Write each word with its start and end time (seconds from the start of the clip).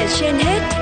là 0.00 0.06
trên 0.20 0.38
hết. 0.38 0.79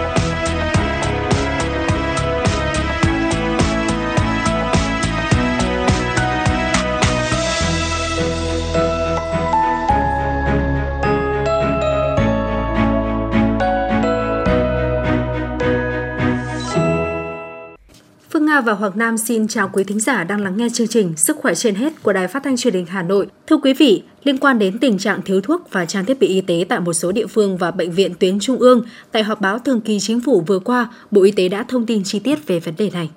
Phương 18.38 18.46
Nga 18.46 18.60
và 18.60 18.72
Hoàng 18.72 18.92
Nam 18.98 19.18
xin 19.18 19.48
chào 19.48 19.70
quý 19.72 19.84
thính 19.84 20.00
giả 20.00 20.24
đang 20.24 20.40
lắng 20.40 20.56
nghe 20.56 20.68
chương 20.72 20.88
trình 20.88 21.16
Sức 21.16 21.36
khỏe 21.36 21.54
trên 21.54 21.74
hết 21.74 22.02
của 22.02 22.12
Đài 22.12 22.28
Phát 22.28 22.42
thanh 22.44 22.56
Truyền 22.56 22.74
hình 22.74 22.86
Hà 22.86 23.02
Nội. 23.02 23.26
Thưa 23.46 23.56
quý 23.56 23.74
vị, 23.74 24.02
liên 24.24 24.38
quan 24.38 24.58
đến 24.58 24.78
tình 24.78 24.98
trạng 24.98 25.22
thiếu 25.22 25.40
thuốc 25.40 25.62
và 25.70 25.86
trang 25.86 26.04
thiết 26.04 26.20
bị 26.20 26.26
y 26.26 26.40
tế 26.40 26.64
tại 26.68 26.80
một 26.80 26.92
số 26.92 27.12
địa 27.12 27.26
phương 27.26 27.56
và 27.56 27.70
bệnh 27.70 27.92
viện 27.92 28.14
tuyến 28.18 28.40
trung 28.40 28.58
ương, 28.58 28.82
tại 29.12 29.22
họp 29.22 29.40
báo 29.40 29.58
thường 29.58 29.80
kỳ 29.80 30.00
chính 30.00 30.20
phủ 30.20 30.40
vừa 30.46 30.58
qua, 30.58 30.90
Bộ 31.10 31.22
Y 31.22 31.30
tế 31.30 31.48
đã 31.48 31.62
thông 31.62 31.86
tin 31.86 32.02
chi 32.04 32.18
tiết 32.18 32.46
về 32.46 32.60
vấn 32.60 32.74
đề 32.78 32.90
này. 32.90 33.10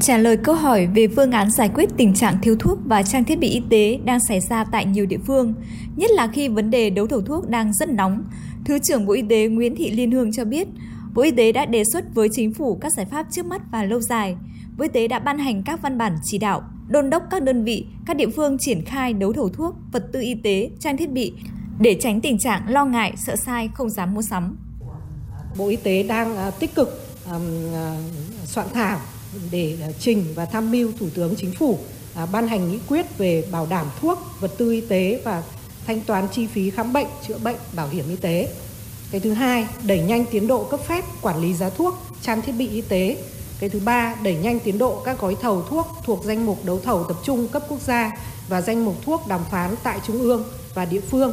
Trả 0.00 0.18
lời 0.18 0.36
câu 0.36 0.54
hỏi 0.54 0.88
về 0.94 1.08
phương 1.08 1.32
án 1.32 1.50
giải 1.50 1.70
quyết 1.74 1.88
tình 1.96 2.14
trạng 2.14 2.38
thiếu 2.42 2.56
thuốc 2.58 2.78
và 2.84 3.02
trang 3.02 3.24
thiết 3.24 3.38
bị 3.38 3.48
y 3.48 3.62
tế 3.70 3.98
đang 4.04 4.20
xảy 4.20 4.40
ra 4.40 4.64
tại 4.72 4.86
nhiều 4.86 5.06
địa 5.06 5.20
phương, 5.26 5.54
nhất 5.96 6.10
là 6.10 6.26
khi 6.26 6.48
vấn 6.48 6.70
đề 6.70 6.90
đấu 6.90 7.06
thầu 7.06 7.20
thuốc 7.20 7.48
đang 7.48 7.72
rất 7.72 7.88
nóng, 7.88 8.24
Thứ 8.64 8.78
trưởng 8.78 9.06
Bộ 9.06 9.12
Y 9.12 9.22
tế 9.28 9.46
Nguyễn 9.46 9.76
Thị 9.76 9.90
Liên 9.90 10.10
Hương 10.10 10.32
cho 10.32 10.44
biết, 10.44 10.68
Bộ 11.14 11.22
Y 11.22 11.30
tế 11.30 11.52
đã 11.52 11.64
đề 11.64 11.82
xuất 11.92 12.04
với 12.14 12.28
chính 12.32 12.54
phủ 12.54 12.78
các 12.80 12.92
giải 12.92 13.06
pháp 13.06 13.26
trước 13.30 13.46
mắt 13.46 13.62
và 13.72 13.84
lâu 13.84 14.00
dài. 14.00 14.36
Bộ 14.76 14.82
Y 14.82 14.88
tế 14.88 15.08
đã 15.08 15.18
ban 15.18 15.38
hành 15.38 15.62
các 15.62 15.82
văn 15.82 15.98
bản 15.98 16.16
chỉ 16.24 16.38
đạo, 16.38 16.62
đôn 16.88 17.10
đốc 17.10 17.22
các 17.30 17.42
đơn 17.42 17.64
vị, 17.64 17.86
các 18.06 18.16
địa 18.16 18.28
phương 18.36 18.56
triển 18.58 18.84
khai 18.84 19.12
đấu 19.12 19.32
thầu 19.32 19.48
thuốc, 19.48 19.74
vật 19.92 20.04
tư 20.12 20.20
y 20.20 20.34
tế, 20.34 20.70
trang 20.80 20.96
thiết 20.96 21.10
bị 21.10 21.32
để 21.80 21.96
tránh 22.00 22.20
tình 22.20 22.38
trạng 22.38 22.68
lo 22.68 22.84
ngại, 22.84 23.12
sợ 23.26 23.36
sai, 23.36 23.68
không 23.74 23.90
dám 23.90 24.14
mua 24.14 24.22
sắm. 24.22 24.56
Bộ 25.56 25.68
Y 25.68 25.76
tế 25.76 26.02
đang 26.02 26.36
à, 26.36 26.50
tích 26.50 26.74
cực 26.74 27.06
à, 27.30 27.38
soạn 28.44 28.66
thảo 28.74 29.00
để 29.50 29.78
à, 29.82 29.88
trình 29.98 30.24
và 30.34 30.44
tham 30.44 30.70
mưu 30.70 30.92
Thủ 30.98 31.06
tướng 31.14 31.34
Chính 31.36 31.52
phủ 31.52 31.78
ban 32.32 32.48
hành 32.48 32.72
nghị 32.72 32.78
quyết 32.88 33.18
về 33.18 33.44
bảo 33.52 33.66
đảm 33.70 33.86
thuốc, 34.00 34.18
vật 34.40 34.52
tư 34.58 34.72
y 34.72 34.80
tế 34.80 35.20
và 35.24 35.42
thanh 35.86 36.00
toán 36.00 36.28
chi 36.28 36.46
phí 36.46 36.70
khám 36.70 36.92
bệnh, 36.92 37.06
chữa 37.28 37.38
bệnh, 37.38 37.56
bảo 37.76 37.88
hiểm 37.88 38.04
y 38.08 38.16
tế. 38.16 38.48
Cái 39.12 39.20
thứ 39.20 39.32
hai, 39.32 39.66
đẩy 39.82 40.00
nhanh 40.00 40.24
tiến 40.30 40.46
độ 40.46 40.64
cấp 40.64 40.80
phép 40.88 41.04
quản 41.20 41.42
lý 41.42 41.54
giá 41.54 41.70
thuốc, 41.70 41.94
trang 42.22 42.42
thiết 42.42 42.52
bị 42.52 42.68
y 42.68 42.80
tế. 42.80 43.16
Cái 43.60 43.70
thứ 43.70 43.80
ba, 43.84 44.14
đẩy 44.22 44.34
nhanh 44.34 44.60
tiến 44.60 44.78
độ 44.78 45.02
các 45.04 45.20
gói 45.20 45.36
thầu 45.40 45.62
thuốc 45.62 45.86
thuộc 46.04 46.24
danh 46.24 46.46
mục 46.46 46.64
đấu 46.64 46.80
thầu 46.84 47.04
tập 47.04 47.16
trung 47.24 47.48
cấp 47.48 47.62
quốc 47.68 47.80
gia 47.80 48.12
và 48.48 48.60
danh 48.60 48.84
mục 48.84 48.94
thuốc 49.04 49.26
đàm 49.28 49.40
phán 49.50 49.74
tại 49.82 50.00
trung 50.06 50.20
ương 50.20 50.44
và 50.74 50.84
địa 50.84 51.00
phương. 51.00 51.32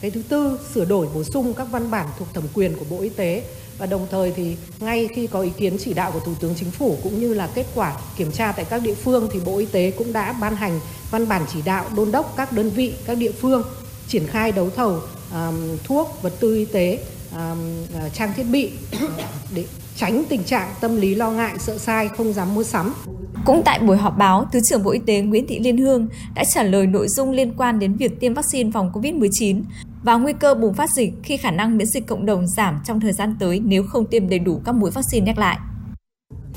Cái 0.00 0.10
thứ 0.10 0.22
tư, 0.28 0.58
sửa 0.74 0.84
đổi 0.84 1.08
bổ 1.14 1.24
sung 1.24 1.54
các 1.54 1.66
văn 1.70 1.90
bản 1.90 2.06
thuộc 2.18 2.28
thẩm 2.34 2.44
quyền 2.54 2.76
của 2.76 2.84
Bộ 2.90 3.00
Y 3.00 3.08
tế 3.08 3.42
và 3.78 3.86
đồng 3.86 4.06
thời 4.10 4.32
thì 4.32 4.56
ngay 4.80 5.08
khi 5.14 5.26
có 5.26 5.40
ý 5.40 5.50
kiến 5.56 5.76
chỉ 5.84 5.94
đạo 5.94 6.10
của 6.12 6.20
Thủ 6.20 6.32
tướng 6.40 6.54
Chính 6.54 6.70
phủ 6.70 6.96
cũng 7.02 7.20
như 7.20 7.34
là 7.34 7.48
kết 7.54 7.66
quả 7.74 7.96
kiểm 8.16 8.32
tra 8.32 8.52
tại 8.52 8.64
các 8.64 8.82
địa 8.82 8.94
phương 8.94 9.28
thì 9.32 9.40
Bộ 9.44 9.58
Y 9.58 9.66
tế 9.66 9.90
cũng 9.90 10.12
đã 10.12 10.32
ban 10.32 10.56
hành 10.56 10.80
văn 11.10 11.28
bản 11.28 11.42
chỉ 11.52 11.62
đạo 11.62 11.84
đôn 11.96 12.12
đốc 12.12 12.34
các 12.36 12.52
đơn 12.52 12.70
vị, 12.70 12.94
các 13.06 13.14
địa 13.18 13.32
phương 13.32 13.62
triển 14.08 14.26
khai 14.26 14.52
đấu 14.52 14.70
thầu 14.76 15.00
um, 15.34 15.76
thuốc, 15.84 16.22
vật 16.22 16.32
tư 16.40 16.54
y 16.54 16.64
tế, 16.64 16.98
um, 17.32 17.82
uh, 18.06 18.12
trang 18.14 18.32
thiết 18.36 18.44
bị 18.52 18.70
để 19.54 19.64
tránh 19.96 20.24
tình 20.28 20.44
trạng 20.44 20.68
tâm 20.80 20.96
lý 20.96 21.14
lo 21.14 21.30
ngại, 21.30 21.54
sợ 21.58 21.78
sai, 21.78 22.08
không 22.08 22.32
dám 22.32 22.54
mua 22.54 22.64
sắm. 22.64 22.94
Cũng 23.44 23.62
tại 23.64 23.78
buổi 23.78 23.96
họp 23.96 24.18
báo, 24.18 24.46
Thứ 24.52 24.60
trưởng 24.70 24.82
Bộ 24.82 24.90
Y 24.90 24.98
tế 25.06 25.20
Nguyễn 25.20 25.46
Thị 25.46 25.58
Liên 25.60 25.78
Hương 25.78 26.08
đã 26.34 26.44
trả 26.54 26.62
lời 26.62 26.86
nội 26.86 27.08
dung 27.08 27.30
liên 27.30 27.52
quan 27.56 27.78
đến 27.78 27.94
việc 27.94 28.20
tiêm 28.20 28.34
vaccine 28.34 28.70
phòng 28.70 28.90
COVID-19 28.92 29.62
và 30.02 30.14
nguy 30.14 30.32
cơ 30.32 30.54
bùng 30.54 30.74
phát 30.74 30.90
dịch 30.90 31.12
khi 31.22 31.36
khả 31.36 31.50
năng 31.50 31.76
miễn 31.76 31.86
dịch 31.86 32.06
cộng 32.06 32.26
đồng 32.26 32.46
giảm 32.46 32.80
trong 32.84 33.00
thời 33.00 33.12
gian 33.12 33.36
tới 33.40 33.60
nếu 33.64 33.82
không 33.82 34.06
tiêm 34.06 34.28
đầy 34.28 34.38
đủ 34.38 34.60
các 34.64 34.74
mũi 34.74 34.90
vaccine 34.90 35.26
nhắc 35.26 35.38
lại. 35.38 35.58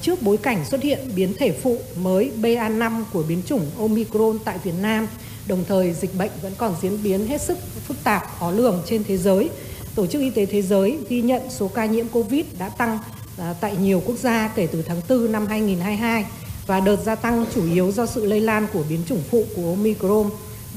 Trước 0.01 0.21
bối 0.21 0.37
cảnh 0.37 0.66
xuất 0.66 0.83
hiện 0.83 0.99
biến 1.16 1.33
thể 1.37 1.51
phụ 1.51 1.77
mới 2.01 2.31
BA5 2.41 3.03
của 3.13 3.23
biến 3.29 3.41
chủng 3.45 3.66
Omicron 3.79 4.37
tại 4.45 4.57
Việt 4.63 4.73
Nam, 4.81 5.07
đồng 5.47 5.63
thời 5.68 5.94
dịch 5.94 6.18
bệnh 6.18 6.31
vẫn 6.41 6.53
còn 6.58 6.75
diễn 6.81 7.03
biến 7.03 7.28
hết 7.28 7.41
sức 7.41 7.58
phức 7.88 7.97
tạp, 8.03 8.40
khó 8.40 8.52
lường 8.52 8.81
trên 8.85 9.03
thế 9.03 9.18
giới, 9.18 9.50
Tổ 9.97 10.08
chức 10.08 10.22
Y 10.22 10.30
tế 10.30 10.46
Thế 10.46 10.62
giới 10.62 10.97
ghi 11.09 11.22
nhận 11.22 11.41
số 11.50 11.68
ca 11.68 11.85
nhiễm 11.85 12.08
COVID 12.08 12.46
đã 12.59 12.69
tăng 12.69 13.00
à, 13.38 13.56
tại 13.62 13.75
nhiều 13.81 14.02
quốc 14.06 14.16
gia 14.18 14.47
kể 14.47 14.68
từ 14.68 14.81
tháng 14.81 15.02
4 15.09 15.31
năm 15.31 15.46
2022 15.46 16.25
và 16.68 16.80
đợt 16.80 16.96
gia 17.06 17.16
tăng 17.16 17.46
chủ 17.56 17.72
yếu 17.72 17.91
do 17.91 18.06
sự 18.06 18.25
lây 18.25 18.41
lan 18.41 18.68
của 18.74 18.84
biến 18.90 19.00
chủng 19.08 19.22
phụ 19.31 19.46
của 19.56 19.69
Omicron 19.69 20.30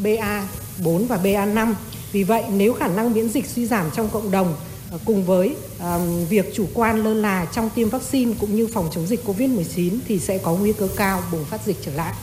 BA4 0.02 1.06
và 1.08 1.20
BA5. 1.24 1.74
Vì 2.12 2.22
vậy, 2.22 2.44
nếu 2.52 2.72
khả 2.72 2.88
năng 2.88 3.12
miễn 3.12 3.28
dịch 3.28 3.46
suy 3.46 3.66
giảm 3.66 3.90
trong 3.96 4.08
cộng 4.08 4.30
đồng 4.30 4.54
à, 4.92 4.96
cùng 5.04 5.24
với 5.24 5.56
um, 5.80 6.24
việc 6.28 6.54
chủ 6.54 6.66
quan 6.74 7.04
lơ 7.04 7.14
là 7.14 7.46
trong 7.52 7.70
tiêm 7.74 7.88
vaccine 7.88 8.34
cũng 8.40 8.56
như 8.56 8.68
phòng 8.74 8.88
chống 8.94 9.06
dịch 9.06 9.24
COVID-19 9.26 9.98
thì 10.08 10.18
sẽ 10.18 10.38
có 10.38 10.54
nguy 10.54 10.72
cơ 10.72 10.88
cao 10.96 11.22
bùng 11.32 11.44
phát 11.44 11.60
dịch 11.66 11.76
trở 11.84 11.92
lại. 11.94 12.14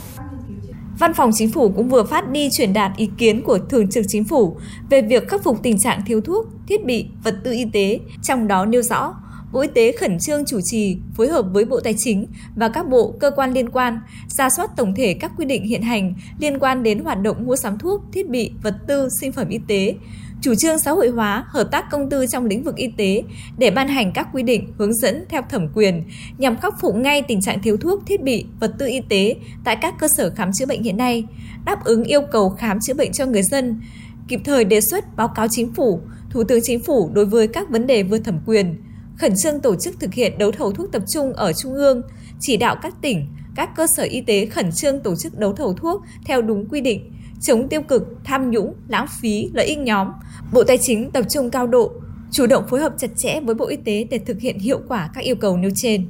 Văn 0.99 1.13
phòng 1.13 1.31
Chính 1.33 1.51
phủ 1.51 1.71
cũng 1.75 1.89
vừa 1.89 2.03
phát 2.03 2.29
đi 2.31 2.49
truyền 2.51 2.73
đạt 2.73 2.91
ý 2.97 3.09
kiến 3.17 3.41
của 3.43 3.59
Thường 3.69 3.89
trực 3.89 4.05
Chính 4.07 4.23
phủ 4.23 4.57
về 4.89 5.01
việc 5.01 5.27
khắc 5.29 5.43
phục 5.43 5.63
tình 5.63 5.79
trạng 5.79 6.01
thiếu 6.05 6.21
thuốc, 6.21 6.45
thiết 6.67 6.85
bị, 6.85 7.05
vật 7.23 7.35
tư 7.43 7.51
y 7.51 7.65
tế, 7.73 7.99
trong 8.23 8.47
đó 8.47 8.65
nêu 8.65 8.81
rõ 8.81 9.13
Bộ 9.51 9.59
Y 9.59 9.67
tế 9.75 9.91
khẩn 9.91 10.19
trương 10.19 10.45
chủ 10.45 10.59
trì, 10.63 10.97
phối 11.15 11.27
hợp 11.27 11.45
với 11.51 11.65
Bộ 11.65 11.79
Tài 11.79 11.95
chính 11.97 12.27
và 12.55 12.69
các 12.69 12.89
bộ, 12.89 13.13
cơ 13.19 13.31
quan 13.31 13.53
liên 13.53 13.69
quan, 13.69 13.99
ra 14.27 14.49
soát 14.49 14.69
tổng 14.77 14.95
thể 14.95 15.13
các 15.13 15.31
quy 15.37 15.45
định 15.45 15.63
hiện 15.63 15.81
hành 15.81 16.13
liên 16.39 16.59
quan 16.59 16.83
đến 16.83 16.99
hoạt 16.99 17.21
động 17.21 17.45
mua 17.45 17.55
sắm 17.55 17.77
thuốc, 17.77 18.01
thiết 18.13 18.29
bị, 18.29 18.51
vật 18.63 18.75
tư, 18.87 19.09
sinh 19.21 19.31
phẩm 19.31 19.49
y 19.49 19.59
tế, 19.67 19.95
chủ 20.41 20.55
trương 20.55 20.79
xã 20.79 20.91
hội 20.91 21.09
hóa, 21.09 21.45
hợp 21.47 21.67
tác 21.71 21.85
công 21.91 22.09
tư 22.09 22.25
trong 22.27 22.45
lĩnh 22.45 22.63
vực 22.63 22.75
y 22.75 22.87
tế 22.97 23.23
để 23.57 23.71
ban 23.71 23.87
hành 23.87 24.11
các 24.13 24.27
quy 24.33 24.43
định 24.43 24.73
hướng 24.77 24.93
dẫn 24.93 25.25
theo 25.29 25.41
thẩm 25.49 25.67
quyền 25.73 26.03
nhằm 26.37 26.57
khắc 26.57 26.73
phục 26.81 26.95
ngay 26.95 27.21
tình 27.21 27.41
trạng 27.41 27.61
thiếu 27.61 27.77
thuốc, 27.77 28.03
thiết 28.05 28.21
bị, 28.21 28.45
vật 28.59 28.73
tư 28.79 28.87
y 28.87 29.01
tế 29.09 29.35
tại 29.63 29.75
các 29.75 29.93
cơ 29.99 30.07
sở 30.17 30.29
khám 30.35 30.53
chữa 30.53 30.65
bệnh 30.65 30.83
hiện 30.83 30.97
nay, 30.97 31.25
đáp 31.65 31.83
ứng 31.83 32.03
yêu 32.03 32.21
cầu 32.31 32.49
khám 32.49 32.79
chữa 32.81 32.93
bệnh 32.93 33.11
cho 33.11 33.25
người 33.25 33.43
dân, 33.43 33.81
kịp 34.27 34.39
thời 34.43 34.65
đề 34.65 34.79
xuất 34.81 35.15
báo 35.15 35.27
cáo 35.27 35.47
chính 35.51 35.73
phủ, 35.73 36.01
Thủ 36.29 36.43
tướng 36.43 36.59
Chính 36.63 36.79
phủ 36.79 37.09
đối 37.13 37.25
với 37.25 37.47
các 37.47 37.69
vấn 37.69 37.87
đề 37.87 38.03
vượt 38.03 38.19
thẩm 38.19 38.39
quyền, 38.45 38.75
khẩn 39.19 39.33
trương 39.43 39.59
tổ 39.59 39.75
chức 39.75 39.99
thực 39.99 40.13
hiện 40.13 40.37
đấu 40.37 40.51
thầu 40.51 40.71
thuốc 40.71 40.91
tập 40.91 41.03
trung 41.13 41.33
ở 41.33 41.53
Trung 41.53 41.73
ương, 41.73 42.01
chỉ 42.39 42.57
đạo 42.57 42.75
các 42.81 42.93
tỉnh, 43.01 43.27
các 43.55 43.69
cơ 43.75 43.85
sở 43.97 44.03
y 44.03 44.21
tế 44.21 44.45
khẩn 44.45 44.71
trương 44.71 44.99
tổ 44.99 45.15
chức 45.15 45.37
đấu 45.37 45.53
thầu 45.53 45.73
thuốc 45.73 46.01
theo 46.25 46.41
đúng 46.41 46.65
quy 46.69 46.81
định, 46.81 47.11
chống 47.41 47.69
tiêu 47.69 47.81
cực, 47.81 48.03
tham 48.23 48.51
nhũng, 48.51 48.73
lãng 48.87 49.05
phí, 49.21 49.49
lợi 49.53 49.65
ích 49.65 49.77
nhóm. 49.77 50.07
Bộ 50.53 50.63
Tài 50.63 50.77
chính 50.81 51.11
tập 51.11 51.25
trung 51.29 51.49
cao 51.49 51.67
độ, 51.67 51.91
chủ 52.31 52.47
động 52.47 52.63
phối 52.69 52.79
hợp 52.79 52.93
chặt 52.97 53.11
chẽ 53.17 53.39
với 53.39 53.55
Bộ 53.55 53.67
Y 53.67 53.75
tế 53.75 54.07
để 54.09 54.19
thực 54.19 54.39
hiện 54.39 54.59
hiệu 54.59 54.79
quả 54.87 55.09
các 55.13 55.23
yêu 55.23 55.35
cầu 55.35 55.57
nêu 55.57 55.71
trên. 55.75 56.07